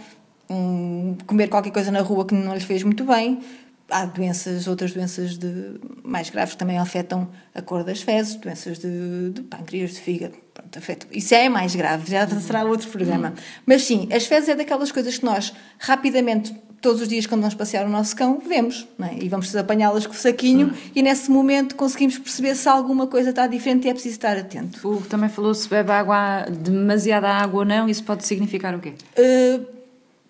um, 0.51 1.17
comer 1.27 1.49
qualquer 1.49 1.71
coisa 1.71 1.93
na 1.93 2.01
rua 2.01 2.27
que 2.27 2.35
não 2.35 2.55
lhes 2.55 2.65
fez 2.65 2.83
muito 2.83 3.05
bem, 3.05 3.41
há 3.89 4.05
doenças, 4.05 4.67
outras 4.67 4.93
doenças 4.93 5.39
de, 5.39 5.79
mais 6.03 6.29
graves 6.29 6.55
que 6.55 6.59
também 6.59 6.79
afetam 6.79 7.29
a 7.55 7.63
cor 7.63 7.85
das 7.85 8.03
fezes, 8.03 8.35
doenças 8.35 8.79
de, 8.79 9.31
de 9.31 9.43
pâncreas, 9.43 9.93
de 9.93 10.01
fígado. 10.01 10.35
Pronto, 10.61 10.79
afetam. 10.79 11.09
Isso 11.11 11.35
é 11.35 11.49
mais 11.49 11.75
grave, 11.75 12.11
já 12.11 12.27
será 12.27 12.65
outro 12.65 12.89
programa. 12.89 13.35
Mas 13.65 13.83
sim, 13.83 14.09
as 14.13 14.27
fezes 14.27 14.51
é 14.51 14.55
daquelas 14.55 14.93
coisas 14.93 15.19
que 15.19 15.25
nós 15.25 15.53
rapidamente 15.79 16.55
todos 16.81 17.03
os 17.03 17.09
dias, 17.09 17.27
quando 17.27 17.43
vamos 17.43 17.55
passear 17.55 17.85
o 17.87 17.91
nosso 17.91 18.17
cão, 18.17 18.41
vemos, 18.47 18.89
é? 19.03 19.23
e 19.23 19.29
vamos 19.29 19.55
apanhá-las 19.55 20.07
com 20.07 20.15
o 20.15 20.17
saquinho, 20.17 20.73
Sim. 20.73 20.91
e 20.95 21.03
nesse 21.03 21.31
momento 21.31 21.77
conseguimos 21.77 22.17
perceber 22.17 22.55
se 22.55 22.67
alguma 22.69 23.07
coisa 23.07 23.31
está 23.31 23.47
diferente 23.47 23.87
e 23.87 23.91
é 23.91 23.93
preciso 23.93 24.15
estar 24.15 24.37
atento. 24.39 24.89
O 24.89 25.03
também 25.03 25.29
falou 25.29 25.53
se 25.55 25.69
bebe 25.69 25.93
água, 25.93 26.47
demasiada 26.49 27.29
água 27.29 27.61
ou 27.61 27.65
não, 27.67 27.87
isso 27.87 28.03
pode 28.03 28.25
significar 28.27 28.75
o 28.75 28.81
quê? 28.81 28.95
Uh, 29.19 29.67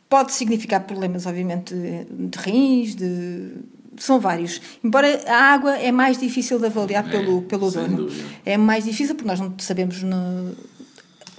pode 0.08 0.32
significar 0.32 0.80
problemas, 0.80 1.24
obviamente, 1.24 1.72
de 1.72 2.38
rins, 2.38 2.96
de 2.96 3.52
são 4.02 4.18
vários. 4.18 4.60
Embora 4.82 5.20
a 5.26 5.52
água 5.52 5.76
é 5.76 5.92
mais 5.92 6.18
difícil 6.18 6.58
de 6.58 6.66
avaliar 6.66 7.06
é, 7.06 7.10
pelo, 7.10 7.42
pelo 7.42 7.70
dono. 7.70 7.96
Dúvida. 7.96 8.28
É 8.44 8.56
mais 8.56 8.84
difícil 8.84 9.14
porque 9.14 9.28
nós 9.28 9.38
não 9.38 9.54
sabemos 9.58 10.02
no, 10.02 10.54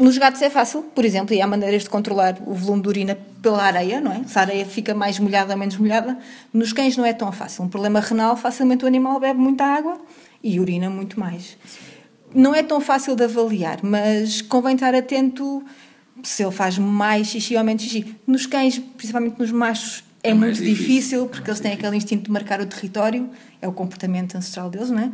nos 0.01 0.18
gatos 0.18 0.41
é 0.41 0.50
fácil, 0.50 0.82
por 0.96 1.06
exemplo, 1.06 1.36
e 1.36 1.41
há 1.41 1.48
maneiras 1.48 1.84
de 1.84 1.89
controlar 1.89 2.38
o 2.46 2.56
volume 2.56 2.82
de 2.82 2.88
urina 2.88 3.18
pela 3.41 3.63
areia, 3.63 4.01
não 4.01 4.12
é? 4.12 4.24
Se 4.24 4.38
a 4.38 4.41
areia 4.41 4.65
fica 4.65 4.96
mais 4.96 5.20
molhada 5.20 5.53
ou 5.53 5.60
menos 5.60 5.77
molhada. 5.77 6.18
Nos 6.51 6.74
cães 6.74 6.98
não 6.98 7.06
é 7.06 7.13
tão 7.13 7.32
fácil. 7.32 7.63
Um 7.63 7.70
problema 7.70 8.00
renal, 8.00 8.36
facilmente 8.36 8.84
o 8.84 8.88
animal 8.88 9.20
bebe 9.20 9.39
muita 9.39 9.63
água 9.63 10.00
e 10.44 10.60
urina 10.60 10.89
muito 10.89 11.20
mais. 11.20 11.56
Não 12.34 12.56
é 12.56 12.63
tão 12.63 12.82
fácil 12.82 13.15
de 13.15 13.25
avaliar, 13.25 13.80
mas 13.84 14.41
convém 14.41 14.74
estar 14.74 14.96
atento 14.96 15.63
se 16.24 16.44
ele 16.44 16.51
faz 16.51 16.77
mais 16.77 17.27
xixi 17.27 17.56
ou 17.56 17.63
menos 17.63 17.84
xixi. 17.84 18.15
Nos 18.25 18.46
cães, 18.46 18.80
principalmente 18.80 19.38
nos 19.38 19.51
machos, 19.51 20.03
é, 20.24 20.30
é 20.30 20.34
muito 20.34 20.58
difícil. 20.58 20.75
difícil, 20.75 21.28
porque 21.28 21.50
eles 21.50 21.60
têm 21.60 21.74
aquele 21.74 21.98
instinto 21.98 22.25
de 22.25 22.32
marcar 22.32 22.62
o 22.62 22.66
território, 22.66 23.30
é 23.62 23.68
o 23.68 23.72
comportamento 23.72 24.36
ancestral 24.36 24.70
deles, 24.70 24.90
não 24.90 25.00
é? 25.00 25.12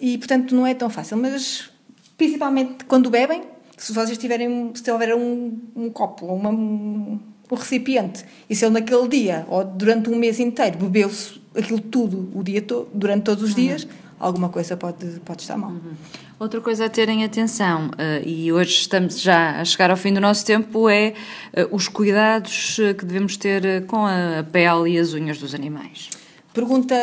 E, 0.00 0.18
portanto, 0.18 0.54
não 0.54 0.66
é 0.66 0.74
tão 0.74 0.90
fácil. 0.90 1.16
Mas, 1.16 1.70
principalmente 2.16 2.84
quando 2.84 3.10
bebem, 3.10 3.42
se 3.76 3.92
vocês 3.92 4.16
tiverem, 4.18 4.72
se 4.74 4.90
houver 4.90 5.14
um, 5.14 5.58
um 5.74 5.90
copo 5.90 6.26
ou 6.26 6.36
uma, 6.36 6.50
um, 6.50 7.18
um 7.50 7.54
recipiente 7.54 8.24
e 8.48 8.54
se 8.54 8.64
ele 8.64 8.74
naquele 8.74 9.08
dia 9.08 9.44
ou 9.48 9.64
durante 9.64 10.08
um 10.08 10.16
mês 10.16 10.38
inteiro 10.38 10.78
bebeu-se 10.78 11.40
aquilo 11.56 11.80
tudo 11.80 12.30
o 12.34 12.42
dia 12.42 12.62
todo, 12.62 12.88
durante 12.94 13.24
todos 13.24 13.42
os 13.42 13.50
uhum. 13.50 13.56
dias, 13.56 13.88
alguma 14.18 14.48
coisa 14.48 14.76
pode, 14.76 15.20
pode 15.24 15.42
estar 15.42 15.56
mal. 15.56 15.70
Uhum. 15.70 15.92
Outra 16.38 16.60
coisa 16.60 16.86
a 16.86 16.88
terem 16.88 17.24
atenção, 17.24 17.86
uh, 17.86 18.26
e 18.26 18.52
hoje 18.52 18.72
estamos 18.72 19.20
já 19.20 19.60
a 19.60 19.64
chegar 19.64 19.90
ao 19.90 19.96
fim 19.96 20.12
do 20.12 20.20
nosso 20.20 20.44
tempo, 20.44 20.88
é 20.88 21.14
uh, 21.56 21.74
os 21.74 21.86
cuidados 21.86 22.76
uh, 22.78 22.92
que 22.92 23.04
devemos 23.04 23.36
ter 23.36 23.86
com 23.86 24.04
a 24.04 24.44
pele 24.50 24.90
e 24.90 24.98
as 24.98 25.14
unhas 25.14 25.38
dos 25.38 25.54
animais. 25.54 26.10
Pergunta 26.52 26.94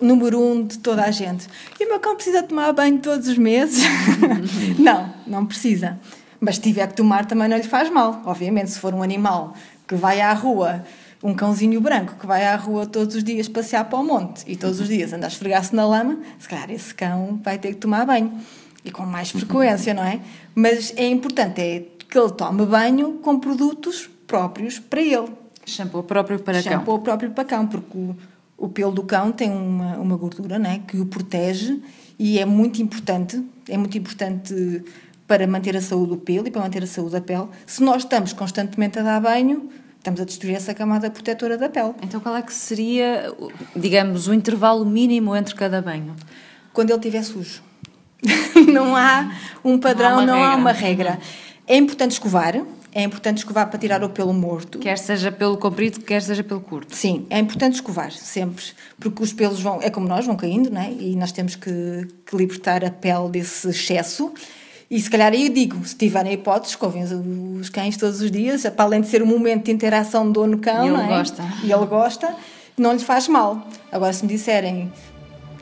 número 0.00 0.40
um 0.40 0.64
de 0.64 0.78
toda 0.78 1.02
a 1.02 1.10
gente. 1.10 1.48
E 1.78 1.84
o 1.84 1.88
meu 1.88 1.98
cão 1.98 2.14
precisa 2.14 2.40
tomar 2.44 2.72
banho 2.72 3.00
todos 3.00 3.26
os 3.26 3.36
meses? 3.36 3.82
não, 4.78 5.12
não 5.26 5.44
precisa. 5.44 5.98
Mas 6.38 6.54
se 6.54 6.62
tiver 6.62 6.86
que 6.86 6.94
tomar 6.94 7.26
também 7.26 7.48
não 7.48 7.56
lhe 7.56 7.64
faz 7.64 7.90
mal. 7.90 8.22
Obviamente, 8.24 8.70
se 8.70 8.78
for 8.78 8.94
um 8.94 9.02
animal 9.02 9.54
que 9.88 9.96
vai 9.96 10.20
à 10.20 10.32
rua, 10.32 10.84
um 11.22 11.34
cãozinho 11.34 11.80
branco 11.80 12.14
que 12.18 12.26
vai 12.26 12.46
à 12.46 12.56
rua 12.56 12.86
todos 12.86 13.14
os 13.14 13.24
dias 13.24 13.48
passear 13.48 13.84
para 13.84 13.98
o 13.98 14.04
monte 14.04 14.44
e 14.46 14.56
todos 14.56 14.80
os 14.80 14.88
dias 14.88 15.12
anda 15.12 15.26
a 15.26 15.28
esfregar-se 15.28 15.74
na 15.74 15.86
lama, 15.86 16.18
se 16.38 16.48
calhar 16.48 16.70
esse 16.70 16.94
cão 16.94 17.38
vai 17.42 17.58
ter 17.58 17.68
que 17.68 17.76
tomar 17.76 18.06
banho. 18.06 18.32
E 18.82 18.90
com 18.90 19.04
mais 19.04 19.30
frequência, 19.30 19.92
não 19.92 20.02
é? 20.02 20.20
Mas 20.54 20.94
é 20.96 21.06
importante 21.06 21.60
é 21.60 21.84
que 22.08 22.18
ele 22.18 22.30
tome 22.30 22.64
banho 22.64 23.18
com 23.18 23.38
produtos 23.38 24.08
próprios 24.26 24.78
para 24.78 25.02
ele. 25.02 25.28
Shampoo 25.66 26.02
próprio 26.02 26.38
para 26.38 26.54
Shampoo 26.54 26.70
cão. 26.70 26.78
Shampoo 26.78 26.98
próprio 27.00 27.30
para 27.32 27.44
cão, 27.44 27.66
porque 27.66 27.98
o, 27.98 28.16
o 28.56 28.68
pelo 28.70 28.90
do 28.90 29.02
cão 29.02 29.30
tem 29.32 29.50
uma, 29.50 29.98
uma 29.98 30.16
gordura 30.16 30.58
né, 30.58 30.82
que 30.86 30.98
o 30.98 31.04
protege 31.04 31.78
e 32.18 32.38
é 32.38 32.46
muito 32.46 32.80
importante, 32.80 33.42
é 33.68 33.76
muito 33.76 33.96
importante 33.98 34.82
para 35.26 35.46
manter 35.46 35.76
a 35.76 35.80
saúde 35.80 36.10
do 36.10 36.16
pelo 36.16 36.48
e 36.48 36.50
para 36.50 36.62
manter 36.62 36.82
a 36.82 36.86
saúde 36.86 37.12
da 37.12 37.20
pele. 37.20 37.48
Se 37.66 37.82
nós 37.82 38.02
estamos 38.02 38.32
constantemente 38.32 38.98
a 38.98 39.02
dar 39.02 39.20
banho, 39.20 39.68
estamos 40.00 40.20
a 40.20 40.24
destruir 40.24 40.56
essa 40.56 40.74
camada 40.74 41.10
protetora 41.10 41.56
da 41.56 41.68
pele. 41.68 41.94
Então 42.02 42.20
qual 42.20 42.34
é 42.34 42.42
que 42.42 42.52
seria, 42.52 43.32
digamos, 43.76 44.26
o 44.26 44.34
intervalo 44.34 44.84
mínimo 44.84 45.36
entre 45.36 45.54
cada 45.54 45.80
banho? 45.80 46.16
Quando 46.72 46.90
ele 46.90 46.98
estiver 46.98 47.22
sujo. 47.22 47.62
não 48.72 48.96
há 48.96 49.30
um 49.64 49.78
padrão, 49.78 50.24
não 50.24 50.42
há 50.42 50.56
uma, 50.56 50.72
não 50.72 50.80
regra. 50.80 51.10
Há 51.10 51.14
uma 51.14 51.16
regra. 51.16 51.20
É 51.66 51.76
importante 51.76 52.12
escovar, 52.12 52.60
é 52.92 53.02
importante 53.02 53.38
escovar 53.38 53.68
para 53.68 53.78
tirar 53.78 54.02
o 54.02 54.08
pelo 54.08 54.32
morto. 54.32 54.78
Quer 54.78 54.98
seja 54.98 55.30
pelo 55.30 55.56
comprido, 55.56 56.00
quer 56.00 56.20
seja 56.20 56.42
pelo 56.42 56.60
curto. 56.60 56.96
Sim, 56.96 57.26
é 57.30 57.38
importante 57.38 57.74
escovar, 57.74 58.10
sempre. 58.10 58.64
Porque 58.98 59.22
os 59.22 59.32
pelos 59.32 59.60
vão, 59.60 59.80
é 59.80 59.90
como 59.90 60.08
nós, 60.08 60.26
vão 60.26 60.36
caindo, 60.36 60.70
não 60.70 60.80
é? 60.80 60.90
E 60.92 61.14
nós 61.14 61.30
temos 61.30 61.54
que, 61.54 62.08
que 62.26 62.36
libertar 62.36 62.84
a 62.84 62.90
pele 62.90 63.28
desse 63.30 63.68
excesso. 63.68 64.32
E 64.90 65.00
se 65.00 65.08
calhar 65.08 65.32
aí 65.32 65.46
eu 65.46 65.52
digo, 65.52 65.86
se 65.86 65.94
tiverem 65.94 66.32
hipóteses, 66.32 66.70
escovem 66.70 67.04
os 67.60 67.68
cães 67.68 67.96
todos 67.96 68.20
os 68.20 68.28
dias, 68.28 68.62
para 68.62 68.84
além 68.84 69.00
de 69.00 69.06
ser 69.06 69.22
um 69.22 69.26
momento 69.26 69.66
de 69.66 69.70
interação 69.70 70.32
dono-cão, 70.32 70.84
e 70.84 70.88
ele 70.88 71.00
é? 71.00 71.06
gosta. 71.06 71.44
E 71.62 71.70
ele 71.70 71.86
gosta, 71.86 72.34
não 72.76 72.92
lhe 72.92 72.98
faz 72.98 73.28
mal. 73.28 73.68
Agora, 73.92 74.12
se 74.12 74.26
me 74.26 74.32
disserem 74.32 74.90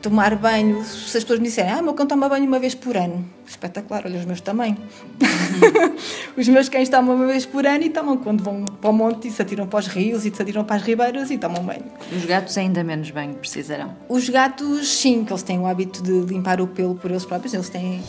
tomar 0.01 0.35
banho, 0.35 0.83
se 0.83 1.15
as 1.15 1.23
pessoas 1.23 1.37
me 1.37 1.45
disserem, 1.45 1.71
ah, 1.71 1.81
meu 1.81 1.93
cão 1.93 2.07
toma 2.07 2.27
banho 2.27 2.47
uma 2.47 2.57
vez 2.57 2.73
por 2.73 2.97
ano, 2.97 3.23
espetacular, 3.47 4.01
olha 4.03 4.17
os 4.17 4.25
meus 4.25 4.41
também. 4.41 4.71
Uhum. 4.71 5.95
os 6.35 6.47
meus 6.47 6.67
cães 6.67 6.89
tomam 6.89 7.15
uma 7.15 7.27
vez 7.27 7.45
por 7.45 7.67
ano 7.67 7.83
e 7.83 7.89
tomam 7.91 8.17
quando 8.17 8.43
vão 8.43 8.65
para 8.65 8.89
o 8.89 8.93
monte 8.93 9.27
e 9.27 9.31
se 9.31 9.39
atiram 9.43 9.67
para 9.67 9.77
os 9.77 9.87
rios 9.87 10.25
e 10.25 10.33
se 10.33 10.41
atiram 10.41 10.63
para 10.63 10.77
as 10.77 10.81
ribeiras 10.81 11.29
e 11.29 11.37
tomam 11.37 11.63
banho. 11.63 11.83
Os 12.11 12.25
gatos 12.25 12.57
ainda 12.57 12.83
menos 12.83 13.11
banho 13.11 13.35
precisarão? 13.35 13.95
Os 14.07 14.27
gatos, 14.27 14.87
sim, 14.87 15.23
que 15.23 15.31
eles 15.31 15.43
têm 15.43 15.59
o 15.59 15.67
hábito 15.67 16.01
de 16.01 16.19
limpar 16.33 16.59
o 16.59 16.65
pelo 16.65 16.95
por 16.95 17.11
eles 17.11 17.25
próprios, 17.25 17.53
eles 17.53 17.69
têm 17.69 18.01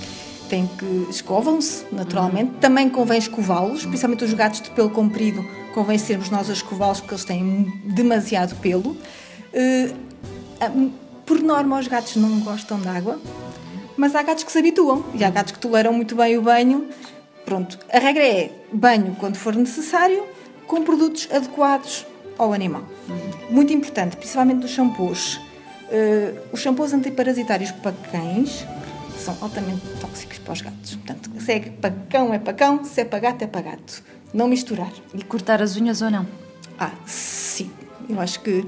têm 0.50 0.66
que 0.66 1.06
escovam-se 1.08 1.84
naturalmente. 1.92 2.52
Uhum. 2.52 2.60
Também 2.60 2.90
convém 2.90 3.18
escová-los, 3.18 3.86
principalmente 3.86 4.24
os 4.24 4.34
gatos 4.34 4.60
de 4.60 4.70
pelo 4.70 4.90
comprido, 4.90 5.46
convém 5.72 5.96
sermos 5.96 6.28
nós 6.28 6.50
a 6.50 6.52
escová-los 6.52 7.00
porque 7.00 7.14
eles 7.14 7.24
têm 7.24 7.80
demasiado 7.84 8.56
pelo. 8.56 8.90
Uh, 8.90 10.90
por 11.24 11.40
norma, 11.40 11.78
os 11.78 11.86
gatos 11.86 12.16
não 12.16 12.40
gostam 12.40 12.78
de 12.80 12.88
água, 12.88 13.18
mas 13.96 14.14
há 14.14 14.22
gatos 14.22 14.44
que 14.44 14.52
se 14.52 14.58
habituam 14.58 15.04
e 15.14 15.24
há 15.24 15.30
gatos 15.30 15.52
que 15.52 15.58
toleram 15.58 15.92
muito 15.92 16.16
bem 16.16 16.36
o 16.36 16.42
banho. 16.42 16.88
Pronto, 17.44 17.78
a 17.92 17.98
regra 17.98 18.22
é 18.22 18.50
banho 18.72 19.16
quando 19.18 19.36
for 19.36 19.54
necessário, 19.54 20.24
com 20.66 20.82
produtos 20.82 21.28
adequados 21.32 22.06
ao 22.36 22.52
animal. 22.52 22.84
Muito 23.48 23.72
importante, 23.72 24.16
principalmente 24.16 24.60
dos 24.60 24.70
shampoos. 24.70 25.40
Uh, 25.90 26.38
os 26.52 26.60
shampoos 26.60 26.92
antiparasitários 26.92 27.72
para 27.72 27.92
cães 28.12 28.64
são 29.20 29.36
altamente 29.40 29.82
tóxicos 30.00 30.38
para 30.38 30.52
os 30.52 30.60
gatos. 30.60 30.94
Portanto, 30.96 31.30
se 31.38 31.52
é 31.52 31.60
para 31.60 31.94
cão 32.08 32.34
é 32.34 32.38
para 32.38 32.52
cão, 32.52 32.84
se 32.84 33.00
é 33.00 33.04
para 33.04 33.18
gato 33.18 33.42
é 33.42 33.46
para 33.46 33.62
gato. 33.62 34.02
Não 34.32 34.48
misturar. 34.48 34.92
E 35.14 35.22
cortar 35.22 35.62
as 35.62 35.76
unhas 35.76 36.02
ou 36.02 36.10
não? 36.10 36.26
Ah, 36.78 36.92
sim. 37.06 37.70
Eu 38.08 38.20
acho 38.20 38.40
que 38.40 38.64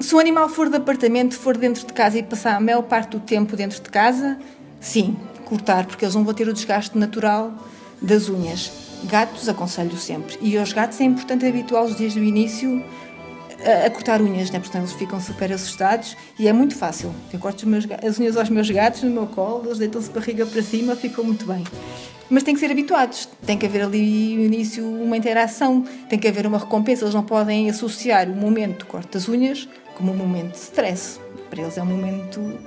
se 0.00 0.14
o 0.14 0.18
animal 0.18 0.48
for 0.48 0.68
de 0.68 0.76
apartamento, 0.76 1.36
for 1.36 1.56
dentro 1.56 1.86
de 1.86 1.92
casa 1.92 2.18
e 2.18 2.22
passar 2.22 2.56
a 2.56 2.60
maior 2.60 2.82
parte 2.82 3.10
do 3.10 3.20
tempo 3.20 3.56
dentro 3.56 3.82
de 3.82 3.90
casa, 3.90 4.38
sim, 4.80 5.16
cortar, 5.44 5.86
porque 5.86 6.04
eles 6.04 6.14
não 6.14 6.24
vão 6.24 6.32
ter 6.32 6.48
o 6.48 6.52
desgaste 6.52 6.96
natural 6.96 7.52
das 8.00 8.28
unhas. 8.28 8.70
Gatos, 9.04 9.48
aconselho 9.48 9.96
sempre. 9.96 10.38
E 10.40 10.56
aos 10.56 10.72
gatos 10.72 11.00
é 11.00 11.04
importante 11.04 11.46
habituá-los 11.46 11.94
desde 11.94 12.20
o 12.20 12.24
início 12.24 12.82
a, 13.64 13.86
a, 13.86 13.90
cortar 13.90 14.20
unhas, 14.20 14.50
né? 14.50 14.58
portanto 14.58 14.82
eles 14.82 14.92
ficam 14.92 15.20
super 15.20 15.52
assustados 15.52 16.16
e 16.38 16.48
é 16.48 16.52
muito 16.52 16.76
fácil. 16.76 17.14
Eu 17.32 17.38
corto 17.38 17.68
meus, 17.68 17.86
as 18.06 18.18
unhas 18.18 18.36
aos 18.36 18.48
meus 18.48 18.70
gatos 18.70 19.02
no 19.02 19.10
meu 19.10 19.26
colo, 19.26 19.66
eles 19.66 19.78
deitam-se 19.78 20.10
barriga 20.10 20.46
para 20.46 20.62
cima, 20.62 20.94
ficam 20.94 21.24
muito 21.24 21.46
bem. 21.46 21.64
Mas 22.30 22.42
tem 22.42 22.54
que 22.54 22.60
ser 22.60 22.70
habituados, 22.70 23.28
tem 23.46 23.56
que 23.56 23.64
haver 23.64 23.82
ali 23.82 24.36
no 24.36 24.42
início 24.42 24.86
uma 24.86 25.16
interação, 25.16 25.84
tem 26.10 26.18
que 26.18 26.28
haver 26.28 26.46
uma 26.46 26.58
recompensa, 26.58 27.04
eles 27.04 27.14
não 27.14 27.22
podem 27.22 27.70
associar 27.70 28.28
o 28.28 28.36
momento 28.36 28.80
do 28.80 28.86
corte 28.86 29.12
das 29.12 29.28
unhas 29.28 29.68
como 29.94 30.12
um 30.12 30.16
momento 30.16 30.52
de 30.52 30.58
stress. 30.58 31.18
Para 31.48 31.62
eles 31.62 31.78
é 31.78 31.82
um 31.82 31.86
momento. 31.86 32.58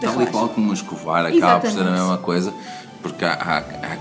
Tal 0.00 0.22
e 0.22 0.26
qual 0.26 0.48
como 0.48 0.72
escovar, 0.72 1.26
acaba 1.26 1.60
por 1.60 1.70
ser 1.70 1.80
a 1.80 1.90
mesma 1.90 2.18
coisa, 2.18 2.54
porque 3.02 3.24
há, 3.24 3.32
há, 3.32 3.58
há 3.58 3.98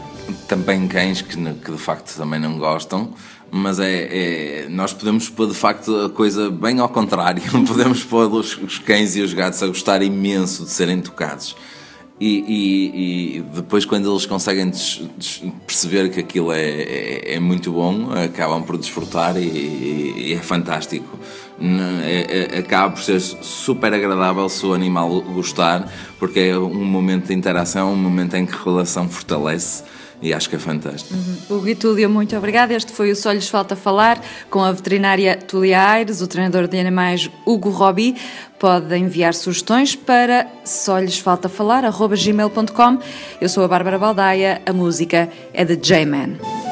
também 0.47 0.87
cães 0.87 1.21
que, 1.21 1.35
que 1.35 1.71
de 1.71 1.77
facto 1.77 2.15
também 2.15 2.39
não 2.39 2.57
gostam 2.57 3.13
mas 3.51 3.79
é, 3.79 4.65
é, 4.65 4.67
nós 4.69 4.93
podemos 4.93 5.29
pôr 5.29 5.47
de 5.47 5.53
facto 5.53 5.95
a 5.95 6.09
coisa 6.09 6.49
bem 6.49 6.79
ao 6.79 6.89
contrário. 6.89 7.41
podemos 7.65 8.03
pôr 8.03 8.31
os, 8.31 8.57
os, 8.57 8.77
cães 8.79 9.15
e 9.15 9.21
os 9.21 9.33
gatos 9.33 9.61
a 9.63 9.67
gostar 9.67 10.01
imenso 10.01 10.65
de 10.65 10.71
serem 10.71 10.99
tocados. 11.01 11.55
E, 12.19 12.45
e, 12.47 13.37
e 13.37 13.41
depois, 13.41 13.83
quando 13.83 14.09
eles 14.09 14.25
conseguem 14.25 14.69
des, 14.69 15.01
des 15.17 15.43
perceber 15.67 16.09
que 16.09 16.21
aquilo 16.21 16.51
é, 16.53 16.61
é, 16.61 17.33
é, 17.33 17.39
muito 17.39 17.73
bom, 17.73 18.09
acabam 18.13 18.63
por 18.63 18.77
desfrutar 18.77 19.35
e, 19.35 20.29
e 20.29 20.33
é 20.33 20.39
fantástico. 20.39 21.19
É, 22.03 22.55
é, 22.55 22.59
acaba 22.59 22.93
por 22.93 23.03
ser 23.03 23.19
super 23.19 23.93
agradável 23.93 24.47
se 24.47 24.65
o 24.65 24.73
animal 24.73 25.21
gostar, 25.21 25.91
porque 26.17 26.39
é 26.39 26.57
um 26.57 26.85
momento 26.85 27.27
de 27.27 27.33
interação, 27.33 27.91
um 27.91 27.97
momento 27.97 28.35
em 28.35 28.45
que 28.45 28.53
a 28.53 28.63
relação 28.63 29.09
fortalece 29.09 29.83
e 30.25 30.33
acho 30.33 30.49
que 30.49 30.55
é 30.55 30.59
fantástico. 30.59 31.13
Uhum. 31.13 31.57
Hugo 31.57 31.67
e 31.67 31.75
Túlia, 31.75 32.09
muito 32.09 32.35
obrigada. 32.35 32.73
Este 32.73 32.91
foi 32.91 33.11
o 33.11 33.15
Só 33.15 33.31
Lhes 33.31 33.47
Falta 33.47 33.75
Falar 33.75 34.19
com 34.49 34.63
a 34.63 34.71
veterinária 34.71 35.37
Túlia 35.37 35.79
Aires, 35.87 36.19
o 36.19 36.27
treinador 36.27 36.67
de 36.67 36.79
animais 36.79 37.29
Hugo 37.45 37.69
Robi. 37.69 38.15
Pode 38.57 38.95
enviar 38.97 39.35
sugestões 39.35 39.95
para 39.95 40.47
só 40.63 40.97
lhes 40.97 41.19
falta 41.19 41.47
falar. 41.47 41.83
Eu 43.39 43.49
sou 43.49 43.63
a 43.63 43.67
Bárbara 43.67 43.99
Baldaia, 43.99 44.61
a 44.65 44.73
música 44.73 45.29
é 45.53 45.63
de 45.63 45.75
J-Man. 45.75 46.64